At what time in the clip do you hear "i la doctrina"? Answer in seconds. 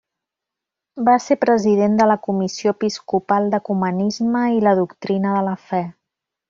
4.59-5.41